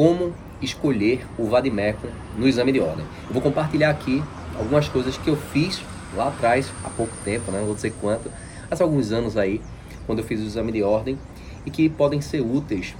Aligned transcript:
como 0.00 0.32
escolher 0.62 1.26
o 1.36 1.44
vademecum 1.44 2.08
no 2.34 2.48
exame 2.48 2.72
de 2.72 2.80
ordem. 2.80 3.04
Eu 3.26 3.34
vou 3.34 3.42
compartilhar 3.42 3.90
aqui 3.90 4.24
algumas 4.58 4.88
coisas 4.88 5.18
que 5.18 5.28
eu 5.28 5.36
fiz 5.36 5.82
lá 6.16 6.28
atrás, 6.28 6.72
há 6.82 6.88
pouco 6.88 7.12
tempo, 7.22 7.50
né? 7.50 7.58
não 7.58 7.66
vou 7.66 7.74
dizer 7.74 7.92
quanto, 8.00 8.32
há 8.70 8.82
alguns 8.82 9.12
anos 9.12 9.36
aí, 9.36 9.60
quando 10.06 10.20
eu 10.20 10.24
fiz 10.24 10.40
o 10.40 10.44
exame 10.44 10.72
de 10.72 10.82
ordem, 10.82 11.18
e 11.66 11.70
que 11.70 11.86
podem 11.90 12.22
ser 12.22 12.40
úteis 12.40 12.96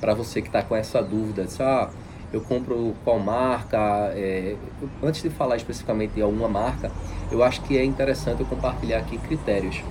para 0.00 0.14
você 0.14 0.40
que 0.40 0.46
está 0.46 0.62
com 0.62 0.76
essa 0.76 1.02
dúvida, 1.02 1.44
ah, 1.58 1.90
eu 2.32 2.40
compro 2.40 2.94
qual 3.02 3.18
marca, 3.18 4.12
é... 4.14 4.54
antes 5.02 5.24
de 5.24 5.30
falar 5.30 5.56
especificamente 5.56 6.12
de 6.12 6.22
alguma 6.22 6.46
marca, 6.46 6.88
eu 7.32 7.42
acho 7.42 7.62
que 7.62 7.76
é 7.76 7.84
interessante 7.84 8.42
eu 8.42 8.46
compartilhar 8.46 8.98
aqui 8.98 9.18
critérios. 9.18 9.82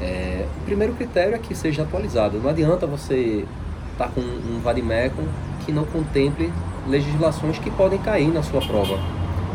É... 0.00 0.46
o 0.62 0.64
primeiro 0.64 0.94
critério 0.94 1.34
é 1.34 1.38
que 1.38 1.54
seja 1.54 1.82
atualizado, 1.82 2.38
não 2.38 2.48
adianta 2.48 2.86
você 2.86 3.44
estar 3.92 4.06
tá 4.06 4.08
com 4.08 4.22
um 4.22 4.58
vademecum 4.60 5.49
que 5.64 5.72
não 5.72 5.84
contemple 5.84 6.52
legislações 6.86 7.58
que 7.58 7.70
podem 7.70 7.98
cair 7.98 8.32
na 8.32 8.42
sua 8.42 8.60
prova. 8.60 8.98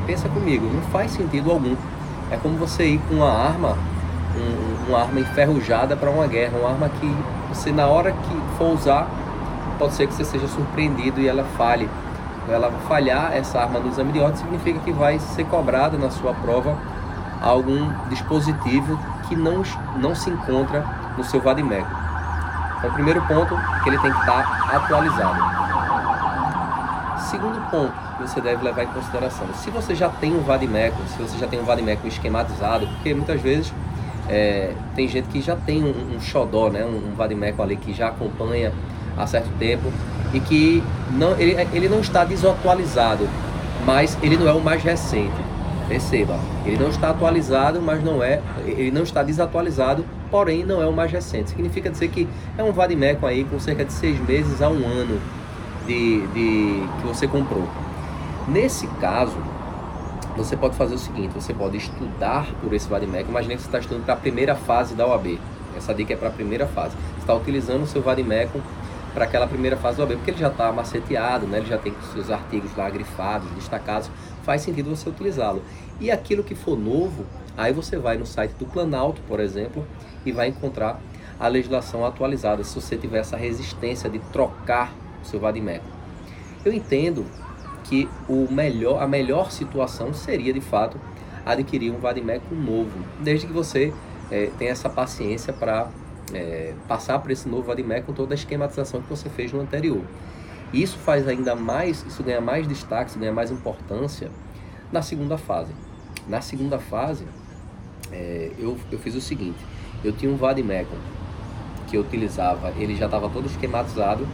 Pensa 0.05 0.29
comigo, 0.29 0.65
não 0.71 0.81
faz 0.83 1.11
sentido 1.11 1.51
algum. 1.51 1.75
É 2.31 2.37
como 2.37 2.57
você 2.57 2.85
ir 2.85 2.99
com 3.07 3.15
uma 3.15 3.31
arma, 3.31 3.77
um, 4.35 4.89
uma 4.89 5.01
arma 5.01 5.19
enferrujada 5.19 5.95
para 5.95 6.09
uma 6.09 6.27
guerra, 6.27 6.57
uma 6.57 6.69
arma 6.69 6.89
que 6.89 7.15
você 7.49 7.71
na 7.71 7.87
hora 7.87 8.11
que 8.11 8.57
for 8.57 8.73
usar, 8.73 9.07
pode 9.77 9.93
ser 9.93 10.07
que 10.07 10.13
você 10.13 10.23
seja 10.23 10.47
surpreendido 10.47 11.19
e 11.19 11.27
ela 11.27 11.43
falhe. 11.57 11.89
Ela 12.47 12.71
falhar 12.87 13.33
essa 13.33 13.59
arma 13.59 13.79
no 13.79 13.89
exame 13.89 14.11
de 14.11 14.19
ordem 14.19 14.37
significa 14.37 14.79
que 14.79 14.91
vai 14.91 15.17
ser 15.17 15.45
cobrado 15.45 15.97
na 15.97 16.11
sua 16.11 16.31
prova 16.33 16.77
algum 17.41 17.91
dispositivo 18.07 18.99
que 19.27 19.35
não, 19.35 19.63
não 19.97 20.13
se 20.13 20.29
encontra 20.29 20.85
no 21.17 21.23
seu 21.23 21.41
vademecum. 21.41 21.87
Então, 22.77 22.89
o 22.89 22.93
primeiro 22.93 23.21
ponto 23.23 23.55
é 23.55 23.79
que 23.83 23.89
ele 23.89 23.97
tem 23.97 24.11
que 24.11 24.19
estar 24.19 24.75
atualizado. 24.75 25.64
Segundo 27.29 27.59
ponto 27.71 27.91
que 28.17 28.21
você 28.21 28.39
deve 28.39 28.63
levar 28.63 28.83
em 28.83 28.87
consideração, 28.87 29.47
se 29.55 29.71
você 29.71 29.95
já 29.95 30.09
tem 30.09 30.35
um 30.35 30.41
vademecum, 30.41 31.05
se 31.07 31.17
você 31.17 31.37
já 31.39 31.47
tem 31.47 31.59
um 31.59 31.63
vademecum 31.63 32.07
esquematizado, 32.07 32.85
porque 32.87 33.15
muitas 33.15 33.41
vezes 33.41 33.73
é, 34.29 34.73
tem 34.95 35.07
gente 35.07 35.27
que 35.29 35.41
já 35.41 35.55
tem 35.55 35.83
um, 35.83 36.15
um 36.15 36.21
xodó, 36.21 36.69
né, 36.69 36.85
um, 36.85 37.15
vademecum 37.15 37.63
ali 37.63 37.77
que 37.77 37.93
já 37.93 38.09
acompanha 38.09 38.71
há 39.17 39.25
certo 39.25 39.49
tempo 39.57 39.91
e 40.33 40.39
que 40.39 40.83
não, 41.11 41.31
ele, 41.39 41.55
ele 41.73 41.89
não 41.89 41.99
está 41.99 42.23
desatualizado, 42.23 43.27
mas 43.85 44.15
ele 44.21 44.37
não 44.37 44.47
é 44.47 44.53
o 44.53 44.61
mais 44.61 44.83
recente. 44.83 45.33
Perceba, 45.87 46.39
ele 46.63 46.77
não 46.77 46.89
está 46.89 47.09
atualizado, 47.09 47.81
mas 47.81 48.03
não 48.03 48.23
é, 48.23 48.39
ele 48.65 48.91
não 48.91 49.03
está 49.03 49.23
desatualizado, 49.23 50.05
porém 50.29 50.63
não 50.63 50.81
é 50.81 50.85
o 50.85 50.93
mais 50.93 51.11
recente. 51.11 51.49
Significa 51.49 51.89
dizer 51.89 52.07
que 52.09 52.27
é 52.55 52.63
um 52.63 52.71
vademecum 52.71 53.25
aí 53.25 53.43
com 53.43 53.59
cerca 53.59 53.83
de 53.83 53.93
seis 53.93 54.19
meses 54.27 54.61
a 54.61 54.69
um 54.69 54.85
ano 54.85 55.19
de, 55.85 56.27
de 56.27 56.87
que 57.01 57.07
você 57.07 57.27
comprou. 57.27 57.67
Nesse 58.47 58.87
caso, 58.99 59.37
você 60.35 60.55
pode 60.57 60.75
fazer 60.75 60.95
o 60.95 60.99
seguinte: 60.99 61.33
você 61.33 61.53
pode 61.53 61.77
estudar 61.77 62.45
por 62.61 62.73
esse 62.73 62.87
Vademec. 62.87 63.29
Imagine 63.29 63.55
que 63.55 63.61
você 63.61 63.67
está 63.67 63.79
estudando 63.79 64.05
para 64.05 64.13
a 64.13 64.17
primeira 64.17 64.55
fase 64.55 64.93
da 64.93 65.07
OAB. 65.07 65.39
Essa 65.75 65.93
dica 65.93 66.13
é 66.13 66.17
para 66.17 66.29
a 66.29 66.31
primeira 66.31 66.67
fase. 66.67 66.95
Você 66.95 67.21
está 67.21 67.33
utilizando 67.33 67.83
o 67.83 67.87
seu 67.87 68.01
Vademecum 68.01 68.61
para 69.13 69.25
aquela 69.25 69.47
primeira 69.47 69.77
fase 69.77 69.97
da 69.97 70.03
OAB, 70.03 70.15
porque 70.15 70.31
ele 70.31 70.39
já 70.39 70.49
está 70.49 70.71
maceteado, 70.71 71.47
né? 71.47 71.59
ele 71.59 71.67
já 71.67 71.77
tem 71.77 71.93
seus 72.13 72.29
artigos 72.29 72.75
lá 72.75 72.89
grifados, 72.89 73.49
destacados. 73.51 74.09
Faz 74.43 74.61
sentido 74.61 74.89
você 74.89 75.09
utilizá-lo. 75.09 75.63
E 75.99 76.11
aquilo 76.11 76.43
que 76.43 76.53
for 76.53 76.77
novo, 76.77 77.25
aí 77.57 77.73
você 77.73 77.97
vai 77.97 78.17
no 78.17 78.25
site 78.25 78.51
do 78.53 78.65
Planalto, 78.65 79.21
por 79.27 79.39
exemplo, 79.39 79.85
e 80.25 80.31
vai 80.31 80.49
encontrar 80.49 80.99
a 81.39 81.47
legislação 81.47 82.05
atualizada, 82.05 82.63
se 82.63 82.79
você 82.79 82.95
tiver 82.95 83.19
essa 83.19 83.35
resistência 83.35 84.09
de 84.09 84.19
trocar 84.19 84.93
seu 85.25 85.39
Vademecum. 85.39 85.89
Eu 86.63 86.73
entendo 86.73 87.25
que 87.83 88.09
o 88.27 88.47
melhor, 88.51 89.01
a 89.01 89.07
melhor 89.07 89.51
situação 89.51 90.13
seria 90.13 90.51
de 90.51 90.61
fato 90.61 90.99
adquirir 91.45 91.91
um 91.91 91.99
vademecum 91.99 92.55
novo, 92.55 92.97
desde 93.19 93.45
que 93.45 93.53
você 93.53 93.93
é, 94.31 94.49
tenha 94.57 94.71
essa 94.71 94.89
paciência 94.89 95.53
para 95.53 95.87
é, 96.33 96.73
passar 96.87 97.19
por 97.19 97.29
esse 97.29 97.47
novo 97.47 97.63
vademecum 97.63 98.13
toda 98.13 98.33
a 98.33 98.35
esquematização 98.35 99.01
que 99.01 99.09
você 99.09 99.29
fez 99.29 99.53
no 99.53 99.61
anterior. 99.61 100.01
Isso 100.73 100.97
faz 100.97 101.27
ainda 101.27 101.55
mais, 101.55 102.03
isso 102.07 102.23
ganha 102.23 102.41
mais 102.41 102.67
destaque, 102.67 103.11
isso 103.11 103.19
ganha 103.19 103.31
mais 103.31 103.51
importância 103.51 104.31
na 104.91 105.03
segunda 105.03 105.37
fase. 105.37 105.71
Na 106.27 106.41
segunda 106.41 106.79
fase, 106.79 107.25
é, 108.11 108.51
eu, 108.57 108.75
eu 108.91 108.97
fiz 108.97 109.13
o 109.13 109.21
seguinte: 109.21 109.59
eu 110.03 110.11
tinha 110.11 110.31
um 110.31 110.35
vademecum 110.35 110.97
que 111.87 111.95
eu 111.95 112.01
utilizava, 112.01 112.73
ele 112.77 112.95
já 112.95 113.05
estava 113.05 113.29
todo 113.29 113.45
esquematizado 113.45 114.27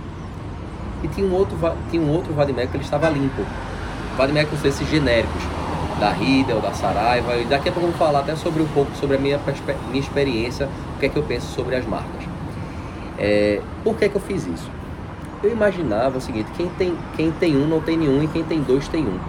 e 1.04 1.08
tinha 1.08 1.26
um 1.26 1.34
outro, 1.34 1.58
tinha 1.90 2.02
um 2.02 2.10
outro 2.12 2.34
Vadimec 2.34 2.70
que 2.70 2.78
ele 2.78 2.84
estava 2.84 3.10
limpo. 3.10 3.44
Vadimecums 4.18 4.64
esses 4.64 4.88
genéricos, 4.90 5.42
da 6.00 6.12
Rida 6.12 6.56
ou 6.56 6.62
da 6.62 6.74
Saraiva. 6.74 7.36
E 7.36 7.46
daqui 7.46 7.70
a 7.70 7.72
pouco 7.72 7.88
eu 7.88 7.92
vou 7.92 8.00
falar 8.00 8.20
até 8.20 8.36
sobre 8.36 8.62
um 8.62 8.68
pouco 8.68 8.96
sobre 8.96 9.18
a 9.18 9.20
minha, 9.20 9.40
minha 9.90 10.00
experiência, 10.00 10.68
o 10.96 11.00
que 11.00 11.06
é 11.06 11.10
que 11.10 11.18
eu 11.18 11.24
penso 11.24 11.48
sobre 11.54 11.76
as 11.76 11.86
marcas. 11.86 12.24
É, 13.18 13.62
por 13.84 13.96
que, 13.96 14.06
é 14.06 14.10
que 14.10 14.16
eu 14.16 14.22
fiz 14.22 14.48
isso? 14.48 14.70
Eu 15.44 15.52
imaginava 15.52 16.18
o 16.18 16.22
seguinte, 16.22 16.50
quem 16.56 16.68
tem, 16.70 16.98
quem 17.16 17.32
tem 17.32 17.56
um 17.56 17.68
não 17.68 17.82
tem 17.82 17.98
nenhum 17.98 18.24
e 18.24 18.28
quem 18.28 18.44
tem 18.44 18.62
dois 18.62 18.88
tem 18.88 19.04
um. 19.04 19.20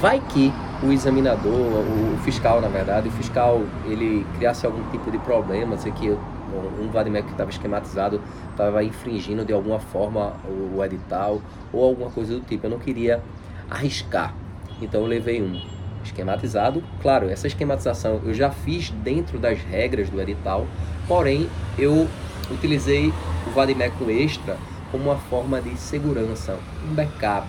Vai 0.00 0.20
que 0.28 0.52
o 0.82 0.92
examinador, 0.92 1.50
o 1.50 2.18
fiscal 2.22 2.60
na 2.60 2.68
verdade, 2.68 3.08
o 3.08 3.12
fiscal 3.12 3.62
ele 3.86 4.26
criasse 4.36 4.66
algum 4.66 4.82
tipo 4.90 5.10
de 5.10 5.18
problema, 5.18 5.76
sei 5.76 5.92
que 5.92 6.16
um 6.58 6.88
Vladimir 6.90 7.24
que 7.24 7.32
estava 7.32 7.50
esquematizado 7.50 8.20
estava 8.50 8.82
infringindo 8.84 9.44
de 9.44 9.52
alguma 9.52 9.78
forma 9.78 10.34
o, 10.44 10.76
o, 10.76 10.84
edital 10.84 11.40
ou 11.72 11.84
alguma 11.84 12.10
coisa 12.10 12.34
do 12.34 12.40
tipo. 12.40 12.66
Eu 12.66 12.70
não 12.70 12.78
queria 12.78 13.22
arriscar, 13.70 14.34
então 14.80 15.00
eu 15.02 15.06
levei 15.06 15.42
um 15.42 15.60
esquematizado. 16.04 16.82
Claro, 17.02 17.28
essa 17.28 17.46
esquematização 17.46 18.20
eu 18.24 18.34
já 18.34 18.50
fiz 18.50 18.90
dentro 18.90 19.38
das 19.38 19.58
regras 19.60 20.08
do 20.08 20.20
edital, 20.20 20.66
porém 21.08 21.48
eu 21.78 22.06
utilizei 22.50 23.12
o 23.46 23.50
Vadimeco 23.50 24.10
Extra 24.10 24.56
como 24.90 25.04
uma 25.04 25.16
forma 25.16 25.60
de 25.60 25.76
segurança, 25.76 26.56
um 26.88 26.94
backup, 26.94 27.48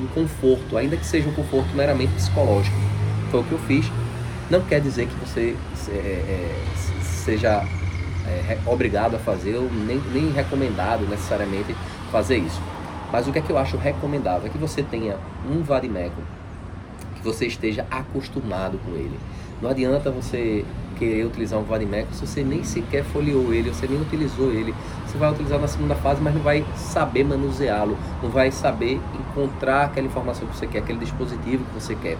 um 0.00 0.06
conforto, 0.08 0.78
ainda 0.78 0.96
que 0.96 1.04
seja 1.04 1.28
um 1.28 1.34
conforto 1.34 1.74
meramente 1.74 2.12
psicológico. 2.14 2.76
Foi 3.30 3.40
o 3.40 3.44
que 3.44 3.52
eu 3.52 3.58
fiz. 3.58 3.86
Não 4.48 4.62
quer 4.62 4.80
dizer 4.80 5.06
que 5.06 5.14
você 5.16 5.56
é, 5.90 5.92
é, 5.92 6.64
seja 7.02 7.66
é, 8.26 8.58
obrigado 8.66 9.14
a 9.14 9.18
fazer, 9.18 9.56
ou 9.56 9.70
nem, 9.70 10.00
nem 10.12 10.30
recomendado 10.30 11.06
necessariamente 11.08 11.74
fazer 12.10 12.38
isso. 12.38 12.60
Mas 13.12 13.26
o 13.26 13.32
que 13.32 13.38
é 13.38 13.42
que 13.42 13.50
eu 13.50 13.58
acho 13.58 13.76
recomendável? 13.76 14.46
É 14.46 14.50
que 14.50 14.58
você 14.58 14.82
tenha 14.82 15.16
um 15.48 15.62
vademecum, 15.62 16.22
que 17.14 17.22
você 17.22 17.46
esteja 17.46 17.86
acostumado 17.90 18.78
com 18.84 18.92
ele. 18.92 19.18
Não 19.62 19.70
adianta 19.70 20.10
você 20.10 20.64
querer 20.98 21.24
utilizar 21.24 21.58
um 21.58 21.62
vademecum 21.62 22.12
se 22.12 22.26
você 22.26 22.42
nem 22.42 22.64
sequer 22.64 23.04
folheou 23.04 23.52
ele, 23.54 23.70
você 23.70 23.86
nem 23.86 24.00
utilizou 24.00 24.50
ele. 24.50 24.74
Você 25.06 25.16
vai 25.16 25.30
utilizar 25.30 25.58
na 25.58 25.68
segunda 25.68 25.94
fase, 25.94 26.20
mas 26.20 26.34
não 26.34 26.42
vai 26.42 26.64
saber 26.74 27.24
manuseá-lo, 27.24 27.96
não 28.22 28.28
vai 28.28 28.50
saber 28.50 29.00
encontrar 29.14 29.84
aquela 29.84 30.06
informação 30.06 30.46
que 30.48 30.56
você 30.56 30.66
quer, 30.66 30.78
aquele 30.78 30.98
dispositivo 30.98 31.64
que 31.64 31.74
você 31.74 31.94
quer. 31.94 32.18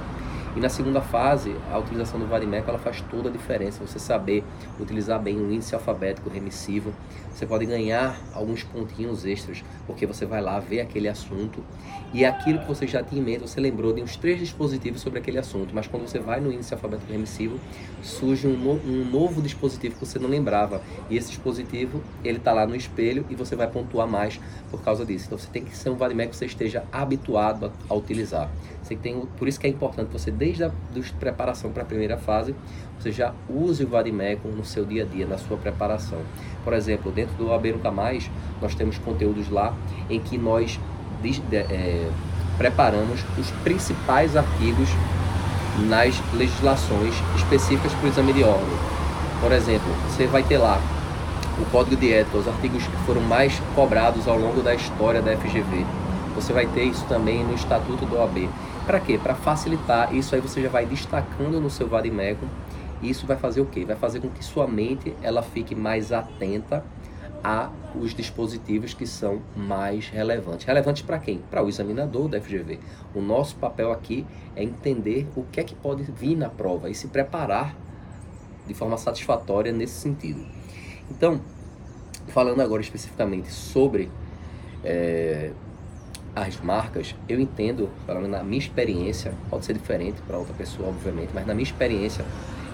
E 0.56 0.61
na 0.61 0.71
segunda 0.71 1.03
fase, 1.03 1.55
a 1.71 1.78
utilização 1.78 2.19
do 2.19 2.27
Varimeco 2.27 2.71
ela 2.71 2.78
faz 2.78 3.03
toda 3.03 3.28
a 3.28 3.33
diferença. 3.33 3.87
Você 3.87 3.99
saber 3.99 4.43
utilizar 4.81 5.21
bem 5.21 5.37
o 5.37 5.53
índice 5.53 5.75
alfabético 5.75 6.31
remissivo, 6.31 6.94
você 7.31 7.44
pode 7.44 7.67
ganhar 7.67 8.19
alguns 8.33 8.62
pontinhos 8.62 9.27
extras, 9.27 9.62
porque 9.87 10.06
você 10.06 10.25
vai 10.25 10.41
lá 10.41 10.59
ver 10.59 10.81
aquele 10.81 11.09
assunto 11.09 11.62
e 12.15 12.25
aquilo 12.25 12.61
que 12.61 12.67
você 12.67 12.87
já 12.87 13.03
tinha 13.03 13.21
em 13.21 13.25
mente, 13.25 13.41
você 13.41 13.61
lembrou 13.61 13.93
de 13.93 14.00
uns 14.00 14.17
três 14.17 14.41
dispositivos 14.41 15.03
sobre 15.03 15.19
aquele 15.19 15.39
assunto, 15.39 15.75
mas 15.75 15.87
quando 15.87 16.09
você 16.09 16.19
vai 16.19 16.41
no 16.41 16.50
índice 16.50 16.73
alfabético 16.73 17.12
remissivo, 17.12 17.61
surge 18.03 18.47
um, 18.47 18.56
no, 18.56 18.73
um 18.73 19.05
novo 19.05 19.43
dispositivo 19.43 19.97
que 19.97 20.06
você 20.06 20.19
não 20.19 20.31
lembrava. 20.31 20.81
E 21.11 21.17
esse 21.19 21.28
dispositivo, 21.28 22.03
ele 22.25 22.38
está 22.38 22.55
lá 22.55 22.67
no 22.67 22.75
espelho 22.75 23.27
e 23.28 23.34
você 23.34 23.55
vai 23.55 23.67
pontuar 23.67 24.09
mais 24.09 24.41
por 24.71 24.81
causa 24.81 25.05
disso. 25.05 25.26
Então 25.26 25.37
você 25.37 25.49
tem 25.50 25.62
que 25.62 25.76
ser 25.76 25.91
um 25.91 25.97
Varimeco 25.97 26.31
que 26.31 26.37
você 26.37 26.47
esteja 26.47 26.85
habituado 26.91 27.67
a, 27.67 27.93
a 27.93 27.94
utilizar. 27.94 28.50
Você 28.82 28.94
tem, 28.94 29.20
por 29.37 29.49
isso 29.49 29.58
que 29.58 29.67
é 29.67 29.70
importante 29.70 30.08
você, 30.11 30.31
desde 30.46 30.64
a 30.64 30.70
preparação 31.19 31.72
para 31.72 31.82
a 31.82 31.87
primeira 31.87 32.16
fase, 32.16 32.54
você 32.98 33.10
já 33.10 33.32
use 33.48 33.82
o 33.82 33.88
Vadimecum 33.88 34.50
no 34.50 34.64
seu 34.64 34.84
dia 34.84 35.02
a 35.02 35.06
dia, 35.06 35.26
na 35.26 35.38
sua 35.38 35.56
preparação. 35.56 36.19
Por 36.62 36.72
exemplo, 36.72 37.10
dentro 37.10 37.34
do 37.37 37.52
AB 37.52 37.72
Nunca 37.72 37.90
Mais, 37.90 38.31
nós 38.62 38.75
temos 38.75 38.96
conteúdos 38.98 39.50
lá 39.50 39.75
em 40.08 40.20
que 40.20 40.38
nós 40.38 40.78
é, 41.52 42.08
preparamos 42.56 43.25
os 43.37 43.50
principais 43.64 44.37
artigos 44.37 44.88
nas 45.88 46.14
legislações 46.32 47.14
específicas 47.37 47.93
para 47.94 48.06
o 48.06 48.08
exame 48.08 48.32
de 48.32 48.44
ordem. 48.44 48.78
Por 49.40 49.52
exemplo, 49.52 49.88
você 50.08 50.26
vai 50.26 50.43
ter 50.44 50.58
lá 50.58 50.81
o 51.60 51.64
Código 51.70 51.96
de 51.96 52.12
Ética, 52.12 52.38
os 52.38 52.48
artigos 52.48 52.84
que 52.84 52.96
foram 53.04 53.20
mais 53.22 53.60
cobrados 53.75 54.28
ao 54.28 54.38
longo 54.38 54.62
da 54.62 54.75
história 54.75 55.20
da 55.20 55.37
FGV. 55.37 55.84
Você 56.37 56.52
vai 56.52 56.66
ter 56.66 56.84
isso 56.84 57.04
também 57.06 57.43
no 57.43 57.54
Estatuto 57.54 58.04
do 58.06 58.16
OAB. 58.16 58.48
Para 58.87 59.00
quê? 59.00 59.19
Para 59.19 59.35
facilitar. 59.35 60.15
Isso 60.15 60.35
aí 60.35 60.41
você 60.41 60.62
já 60.62 60.69
vai 60.69 60.87
destacando 60.87 61.61
no 61.61 61.69
seu 61.69 61.88
Vadimecum. 61.88 62.47
Isso 63.03 63.27
vai 63.27 63.37
fazer 63.37 63.61
o 63.61 63.67
quê? 63.67 63.85
Vai 63.85 63.97
fazer 63.97 64.21
com 64.21 64.29
que 64.31 64.44
sua 64.44 64.67
mente 64.69 65.12
ela 65.23 65.43
fique 65.43 65.75
mais 65.75 66.12
atenta 66.12 66.85
a 67.43 67.71
os 67.94 68.15
dispositivos 68.15 68.94
que 68.94 69.06
são 69.06 69.43
mais 69.56 70.09
relevantes. 70.09 70.65
Relevantes 70.67 71.03
para 71.03 71.19
quem? 71.19 71.38
Para 71.50 71.65
o 71.65 71.69
examinador 71.69 72.29
da 72.29 72.41
FGV. 72.41 72.79
O 73.12 73.21
nosso 73.21 73.56
papel 73.56 73.91
aqui 73.91 74.25
é 74.55 74.62
entender 74.62 75.27
o 75.35 75.43
que 75.43 75.61
é 75.61 75.65
que 75.65 75.75
pode 75.75 76.05
vir 76.05 76.37
na 76.37 76.49
prova 76.49 76.89
e 76.89 76.94
se 76.94 77.09
preparar 77.09 77.75
de 78.67 78.75
forma 78.75 78.97
satisfatória 78.97 79.73
nesse 79.73 79.94
sentido. 79.94 80.44
Então, 81.11 81.41
falando 82.29 82.61
agora 82.61 82.82
especificamente 82.82 83.50
sobre 83.53 84.11
é, 84.85 85.50
as 86.37 86.61
marcas, 86.61 87.15
eu 87.27 87.41
entendo, 87.41 87.88
pelo 88.06 88.21
menos 88.21 88.37
na 88.37 88.44
minha 88.44 88.59
experiência, 88.59 89.33
pode 89.49 89.65
ser 89.65 89.73
diferente 89.73 90.21
para 90.27 90.37
outra 90.37 90.53
pessoa, 90.53 90.91
obviamente, 90.91 91.31
mas 91.35 91.47
na 91.47 91.55
minha 91.55 91.65
experiência, 91.65 92.27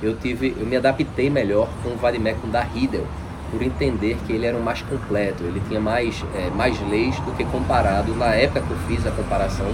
eu 0.03 0.17
tive, 0.17 0.53
eu 0.59 0.67
me 0.67 0.76
adaptei 0.76 1.31
melhor 1.31 1.69
com 1.81 1.91
o 1.91 1.97
Vademecum 1.97 2.50
da 2.50 2.62
Riedel, 2.62 3.06
por 3.53 3.62
entender 3.62 4.17
que 4.26 4.32
ele 4.32 4.47
era 4.47 4.56
o 4.56 4.62
mais 4.62 4.82
completo, 4.82 5.44
ele 5.44 5.62
tinha 5.69 5.79
mais, 5.79 6.25
é, 6.35 6.50
mais 6.50 6.81
leis 6.88 7.14
do 7.20 7.31
que 7.37 7.44
comparado 7.44 8.12
na 8.17 8.35
época 8.35 8.62
que 8.62 8.70
eu 8.73 8.79
fiz 8.88 9.06
a 9.06 9.12
comparação 9.12 9.67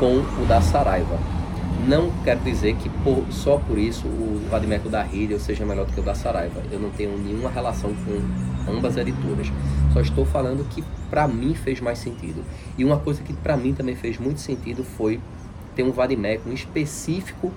com 0.00 0.16
o 0.42 0.46
da 0.46 0.60
Saraiva. 0.60 1.37
Não 1.88 2.12
quero 2.22 2.40
dizer 2.40 2.76
que 2.76 2.90
por, 3.02 3.24
só 3.32 3.56
por 3.56 3.78
isso 3.78 4.06
o 4.06 4.46
Vadimeco 4.50 4.90
da 4.90 5.02
Riedel 5.02 5.40
seja 5.40 5.64
melhor 5.64 5.86
do 5.86 5.92
que 5.94 6.00
o 6.00 6.02
da 6.02 6.14
Saraiva. 6.14 6.62
Eu 6.70 6.78
não 6.78 6.90
tenho 6.90 7.16
nenhuma 7.16 7.48
relação 7.48 7.94
com 7.94 8.70
ambas 8.70 8.98
editoras. 8.98 9.46
Só 9.94 10.02
estou 10.02 10.26
falando 10.26 10.68
que 10.68 10.84
para 11.08 11.26
mim 11.26 11.54
fez 11.54 11.80
mais 11.80 11.98
sentido. 11.98 12.44
E 12.76 12.84
uma 12.84 12.98
coisa 12.98 13.22
que 13.22 13.32
para 13.32 13.56
mim 13.56 13.72
também 13.72 13.96
fez 13.96 14.18
muito 14.18 14.38
sentido 14.38 14.84
foi 14.84 15.18
ter 15.74 15.82
um 15.82 15.90
Vadimeco 15.90 16.50
específico 16.50 17.50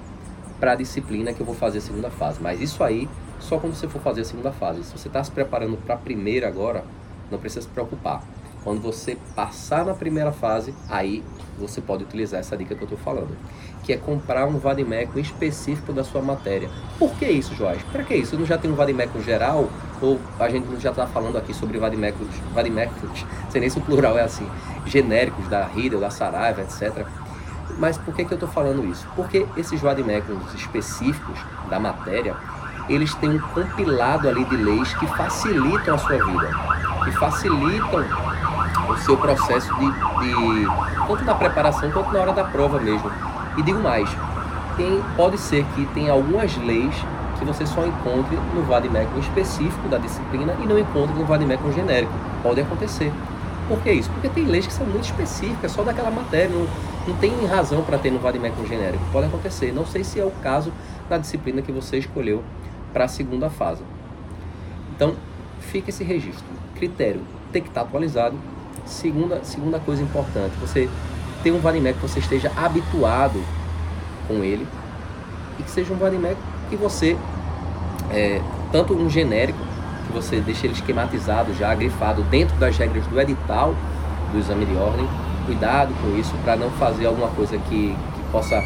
para 0.62 0.72
a 0.72 0.76
disciplina 0.76 1.34
que 1.34 1.42
eu 1.42 1.46
vou 1.46 1.54
fazer 1.56 1.80
a 1.80 1.82
segunda 1.82 2.10
fase. 2.10 2.40
Mas 2.42 2.62
isso 2.62 2.86
aí 2.86 3.10
só 3.38 3.58
quando 3.58 3.76
você 3.76 3.86
for 3.86 4.02
fazer 4.02 4.22
a 4.22 4.26
segunda 4.26 4.54
fase. 4.54 4.86
Se 4.86 4.98
você 4.98 5.10
está 5.10 5.22
se 5.22 5.30
preparando 5.30 5.76
para 5.76 5.96
a 5.96 5.98
primeira 5.98 6.48
agora, 6.48 6.86
não 7.30 7.38
precisa 7.38 7.64
se 7.64 7.68
preocupar. 7.68 8.24
Quando 8.64 8.80
você 8.80 9.18
passar 9.36 9.86
na 9.86 9.94
primeira 9.94 10.32
fase, 10.32 10.74
aí 10.88 11.24
você 11.58 11.82
pode 11.82 12.04
utilizar 12.04 12.40
essa 12.40 12.56
dica 12.56 12.76
que 12.76 12.82
eu 12.82 12.86
estou 12.86 12.98
falando, 13.00 13.36
que 13.84 13.92
é 13.92 13.98
comprar 13.98 14.46
um 14.48 14.58
vadimeco 14.58 15.20
específico 15.20 15.92
da 15.92 16.04
sua 16.04 16.22
matéria. 16.22 16.70
Por 17.00 17.12
que 17.16 17.26
isso, 17.26 17.56
Joás? 17.56 17.82
Para 17.92 18.04
que 18.04 18.16
isso? 18.16 18.38
Não 18.38 18.46
já 18.46 18.58
tem 18.58 18.72
um 18.72 18.76
vadimeco 18.76 19.22
geral? 19.22 19.68
Ou 20.02 20.20
a 20.40 20.50
gente 20.50 20.68
já 20.80 20.92
está 20.92 21.08
falando 21.08 21.38
aqui 21.38 21.54
sobre 21.54 21.78
vadimecos, 21.78 22.28
vadimecos, 22.54 23.26
sei 23.50 23.62
nem 23.62 23.70
se 23.70 23.80
o 23.80 23.82
plural 23.82 24.18
é 24.18 24.24
assim, 24.24 24.48
genéricos 24.86 25.48
da 25.48 25.66
Riedel, 25.66 26.00
da 26.00 26.10
Saraiva, 26.10 26.62
etc. 26.62 27.06
Mas 27.78 27.98
por 27.98 28.14
que, 28.14 28.26
que 28.26 28.34
eu 28.34 28.36
estou 28.36 28.50
falando 28.50 28.86
isso? 28.86 29.08
Porque 29.16 29.46
esses 29.58 29.82
vadimecos 29.82 30.38
específicos 30.54 31.40
da 31.70 31.80
matéria, 31.80 32.36
eles 32.90 33.14
têm 33.16 33.30
um 33.30 33.40
compilado 33.40 34.28
ali 34.28 34.44
de 34.46 34.58
leis 34.58 34.94
que 34.96 35.08
facilitam 35.08 35.96
a 35.96 35.98
sua 35.98 36.24
vida, 36.24 36.50
que 37.06 37.12
facilitam 37.14 38.06
seu 39.02 39.18
processo 39.18 39.74
de, 39.76 39.86
de 39.86 41.08
tanto 41.08 41.26
na 41.26 41.36
preparação 41.36 41.92
quanto 41.92 42.12
na 42.12 42.20
hora 42.20 42.34
da 42.34 42.44
prova 42.44 42.80
mesmo. 42.80 43.12
E 43.58 43.64
digo 43.64 43.80
mais, 43.80 44.10
tem, 44.78 45.04
pode 45.16 45.38
ser 45.38 45.66
que 45.76 45.86
tenha 45.88 46.12
algumas 46.12 46.56
leis 46.58 46.96
que 47.38 47.46
você 47.46 47.66
só 47.66 47.86
encontre 47.86 48.38
no 48.54 48.62
vademecum 48.64 49.20
específico 49.20 49.90
da 49.90 49.98
disciplina 49.98 50.56
e 50.62 50.68
não 50.68 50.78
encontre 50.78 51.18
no 51.18 51.26
vademecum 51.26 51.72
genérico. 51.72 52.14
Pode 52.44 52.62
acontecer. 52.62 53.12
Por 53.68 53.82
que 53.82 53.92
isso? 53.92 54.10
Porque 54.12 54.30
tem 54.30 54.46
leis 54.46 54.68
que 54.68 54.74
são 54.74 54.86
muito 54.86 55.06
específicas, 55.06 55.72
só 55.72 55.82
daquela 55.82 56.12
matéria, 56.12 56.50
não, 56.50 56.68
não 57.08 57.16
tem 57.18 57.34
razão 57.46 57.82
para 57.84 57.98
ter 57.98 58.12
no 58.12 58.20
vademecum 58.20 58.66
genérico. 58.66 59.04
Pode 59.12 59.28
acontecer. 59.28 59.72
Não 59.72 59.86
sei 59.86 60.04
se 60.04 60.20
é 60.20 60.26
o 60.26 60.32
caso 60.44 60.72
da 61.10 61.18
disciplina 61.18 61.62
que 61.62 61.72
você 61.72 61.98
escolheu 61.98 62.44
para 62.94 63.06
a 63.06 63.08
segunda 63.08 63.50
fase. 63.50 63.82
Então, 64.96 65.16
fica 65.60 65.90
esse 65.90 66.04
registro. 66.04 66.46
Critério 66.76 67.22
tem 67.52 67.62
que 67.62 67.70
estar 67.70 67.82
atualizado. 67.82 68.38
Segunda, 68.86 69.44
segunda 69.44 69.80
coisa 69.80 70.02
importante, 70.02 70.54
você 70.60 70.90
tem 71.44 71.52
um 71.52 71.60
Vadimec 71.60 72.00
que 72.00 72.08
você 72.08 72.20
esteja 72.20 72.52
habituado 72.56 73.42
com 74.28 74.44
ele 74.44 74.68
e 75.60 75.64
que 75.64 75.72
seja 75.72 75.94
um 75.94 75.98
Vadimec 75.98 76.38
que 76.70 76.76
você, 76.76 77.18
é, 78.12 78.42
tanto 78.72 78.94
um 78.94 79.10
genérico, 79.10 79.60
que 80.08 80.14
você 80.14 80.40
deixe 80.40 80.68
ele 80.68 80.74
esquematizado 80.74 81.54
já, 81.54 81.74
grifado 81.74 82.24
dentro 82.24 82.56
das 82.58 82.78
regras 82.78 83.06
do 83.08 83.20
edital 83.20 83.76
do 84.32 84.40
exame 84.40 84.66
de 84.66 84.76
ordem. 84.76 85.08
Cuidado 85.46 85.94
com 86.02 86.18
isso 86.18 86.34
para 86.44 86.56
não 86.56 86.70
fazer 86.72 87.08
alguma 87.08 87.28
coisa 87.30 87.58
que, 87.58 87.96
que 87.96 88.32
possa 88.32 88.62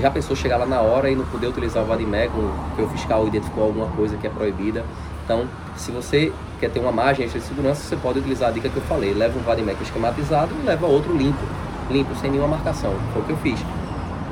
já 0.00 0.10
pensou 0.10 0.36
chegar 0.36 0.58
lá 0.58 0.66
na 0.66 0.80
hora 0.80 1.10
e 1.10 1.16
não 1.16 1.24
poder 1.26 1.48
utilizar 1.48 1.82
o 1.82 1.86
Vadimec, 1.86 2.30
porque 2.68 2.82
o 2.82 2.88
fiscal 2.88 3.26
identificou 3.26 3.64
alguma 3.64 3.88
coisa 3.88 4.16
que 4.16 4.26
é 4.26 4.30
proibida. 4.30 4.84
Então, 5.32 5.48
se 5.76 5.90
você 5.90 6.30
quer 6.60 6.70
ter 6.70 6.78
uma 6.78 6.92
margem 6.92 7.26
de 7.26 7.40
segurança, 7.40 7.80
você 7.80 7.96
pode 7.96 8.18
utilizar 8.18 8.50
a 8.50 8.52
dica 8.52 8.68
que 8.68 8.76
eu 8.76 8.82
falei. 8.82 9.14
Leva 9.14 9.38
um 9.38 9.42
Vadimec 9.42 9.82
esquematizado 9.82 10.54
e 10.54 10.66
leva 10.66 10.86
outro 10.86 11.16
limpo, 11.16 11.40
limpo, 11.90 12.14
sem 12.16 12.30
nenhuma 12.30 12.48
marcação. 12.48 12.92
Foi 13.14 13.22
o 13.22 13.24
que 13.24 13.32
eu 13.32 13.36
fiz. 13.38 13.58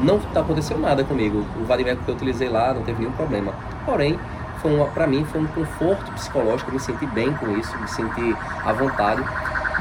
Não 0.03 0.19
está 0.19 0.41
acontecendo 0.41 0.79
nada 0.79 1.03
comigo. 1.03 1.43
O 1.59 1.65
Vadimec 1.65 2.05
que 2.05 2.11
eu 2.11 2.15
utilizei 2.15 2.51
lá 2.51 2.75
não 2.75 2.83
teve 2.83 2.99
nenhum 2.99 3.13
problema. 3.13 3.55
Porém, 3.87 4.21
para 4.93 5.07
mim 5.07 5.25
foi 5.25 5.41
um 5.41 5.47
conforto 5.47 6.13
psicológico, 6.13 6.69
eu 6.69 6.75
me 6.75 6.81
senti 6.81 7.07
bem 7.07 7.33
com 7.33 7.51
isso, 7.57 7.75
me 7.79 7.89
senti 7.89 8.37
à 8.63 8.71
vontade. 8.75 9.25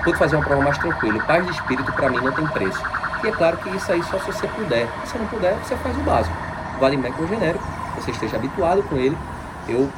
Pude 0.06 0.18
fazer 0.18 0.38
uma 0.38 0.46
prova 0.46 0.62
mais 0.62 0.78
tranquila. 0.78 1.22
Paz 1.24 1.46
de 1.46 1.52
espírito 1.52 1.92
para 1.92 2.10
mim 2.10 2.22
não 2.22 2.32
tem 2.32 2.48
preço. 2.48 2.82
E 3.26 3.28
é 3.28 3.32
claro 3.34 3.58
que 3.58 3.68
isso 3.76 3.92
aí 3.92 4.02
só 4.04 4.18
se 4.20 4.28
você 4.28 4.48
puder. 4.48 4.88
Se 5.04 5.18
não 5.18 5.26
puder, 5.26 5.54
você 5.56 5.76
faz 5.76 5.98
o 5.98 6.02
básico. 6.02 6.36
Vale 6.80 6.96
Mac 6.96 7.12
é 7.20 7.28
genérico, 7.28 7.66
você 7.96 8.12
esteja 8.12 8.38
habituado 8.38 8.82
com 8.84 8.96
ele. 8.96 9.18
Eu 9.68 9.90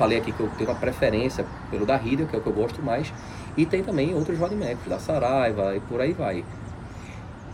falei 0.00 0.16
aqui 0.16 0.32
que 0.32 0.40
eu 0.40 0.48
tenho 0.56 0.70
uma 0.70 0.78
preferência 0.78 1.44
pelo 1.70 1.84
da 1.84 1.94
Riedel, 1.94 2.26
que 2.26 2.34
é 2.34 2.38
o 2.38 2.42
que 2.42 2.48
eu 2.48 2.54
gosto 2.54 2.82
mais. 2.82 3.12
E 3.54 3.66
tem 3.66 3.84
também 3.84 4.14
outros 4.14 4.38
Vadimecos, 4.38 4.86
da 4.88 4.98
Saraiva 4.98 5.76
e 5.76 5.80
por 5.80 6.00
aí 6.00 6.14
vai. 6.14 6.42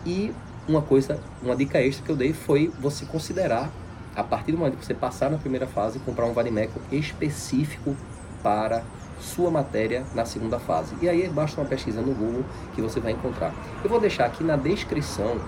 E 0.06 0.32
uma 0.68 0.80
coisa, 0.80 1.18
uma 1.42 1.56
dica 1.56 1.82
extra 1.82 2.06
que 2.06 2.12
eu 2.12 2.14
dei 2.14 2.32
foi 2.32 2.72
você 2.78 3.04
considerar, 3.04 3.68
a 4.14 4.22
partir 4.22 4.52
do 4.52 4.58
momento 4.58 4.76
que 4.76 4.86
você 4.86 4.94
passar 4.94 5.28
na 5.28 5.38
primeira 5.38 5.66
fase, 5.66 5.98
comprar 5.98 6.24
um 6.24 6.32
Vadimeco 6.32 6.80
específico 6.92 7.96
para 8.44 8.84
sua 9.20 9.50
matéria 9.50 10.04
na 10.14 10.24
segunda 10.24 10.60
fase. 10.60 10.94
E 11.02 11.08
aí 11.08 11.28
basta 11.28 11.60
uma 11.60 11.66
pesquisa 11.66 12.00
no 12.00 12.14
Google 12.14 12.44
que 12.76 12.80
você 12.80 13.00
vai 13.00 13.10
encontrar. 13.10 13.52
Eu 13.82 13.90
vou 13.90 13.98
deixar 13.98 14.26
aqui 14.26 14.44
na 14.44 14.54
descrição 14.54 15.40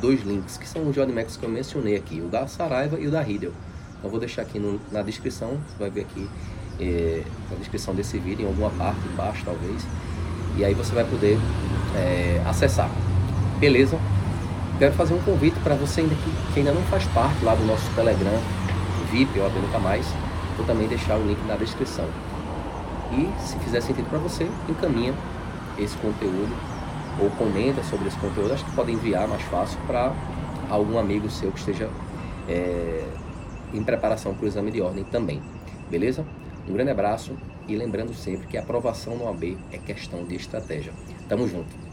dois 0.00 0.22
links, 0.22 0.56
que 0.56 0.68
são 0.68 0.88
os 0.88 0.96
Jodimex 0.96 1.36
que 1.36 1.44
eu 1.44 1.48
mencionei 1.48 1.94
aqui, 1.94 2.20
o 2.20 2.26
da 2.26 2.48
Saraiva 2.48 2.98
e 2.98 3.06
o 3.06 3.10
da 3.12 3.20
Riedel. 3.20 3.52
Eu 4.02 4.10
vou 4.10 4.20
deixar 4.20 4.42
aqui 4.42 4.58
no, 4.58 4.80
na 4.92 5.02
descrição, 5.02 5.50
você 5.50 5.78
vai 5.78 5.90
ver 5.90 6.02
aqui 6.02 6.28
é, 6.80 7.22
na 7.50 7.56
descrição 7.56 7.94
desse 7.94 8.18
vídeo, 8.18 8.44
em 8.44 8.48
alguma 8.48 8.70
parte 8.70 9.00
embaixo 9.12 9.42
talvez. 9.44 9.86
E 10.56 10.64
aí 10.64 10.74
você 10.74 10.94
vai 10.94 11.04
poder 11.04 11.38
é, 11.96 12.42
acessar. 12.46 12.90
Beleza? 13.58 13.98
Quero 14.78 14.94
fazer 14.94 15.14
um 15.14 15.20
convite 15.22 15.58
para 15.60 15.74
você 15.74 16.02
ainda 16.02 16.14
que, 16.14 16.52
que, 16.54 16.60
ainda 16.60 16.72
não 16.72 16.82
faz 16.82 17.04
parte 17.06 17.44
lá 17.44 17.54
do 17.54 17.64
nosso 17.64 17.90
Telegram 17.94 18.40
VIP, 19.10 19.40
ó, 19.40 19.48
nunca 19.48 19.78
mais. 19.78 20.06
Vou 20.56 20.64
também 20.64 20.86
deixar 20.86 21.16
o 21.16 21.26
link 21.26 21.38
na 21.46 21.56
descrição. 21.56 22.06
E 23.12 23.28
se 23.40 23.58
fizer 23.58 23.80
sentido 23.80 24.08
para 24.08 24.18
você, 24.18 24.48
encaminha 24.68 25.14
esse 25.76 25.96
conteúdo 25.96 26.54
ou 27.20 27.30
comenta 27.30 27.82
sobre 27.82 28.06
esse 28.06 28.18
conteúdo. 28.18 28.52
Acho 28.52 28.64
que 28.64 28.72
pode 28.72 28.92
enviar 28.92 29.26
mais 29.26 29.42
fácil 29.42 29.78
para 29.86 30.12
algum 30.70 30.98
amigo 30.98 31.28
seu 31.28 31.50
que 31.50 31.58
esteja 31.58 31.88
é, 32.48 33.04
em 33.72 33.82
preparação 33.82 34.34
para 34.34 34.44
o 34.44 34.48
exame 34.48 34.70
de 34.70 34.80
ordem 34.80 35.04
também. 35.04 35.42
Beleza? 35.90 36.24
Um 36.68 36.72
grande 36.72 36.90
abraço 36.90 37.36
e 37.66 37.76
lembrando 37.76 38.14
sempre 38.14 38.46
que 38.46 38.56
a 38.56 38.60
aprovação 38.60 39.16
no 39.16 39.28
AB 39.28 39.56
é 39.72 39.78
questão 39.78 40.24
de 40.24 40.34
estratégia. 40.34 40.92
Tamo 41.28 41.48
junto. 41.48 41.87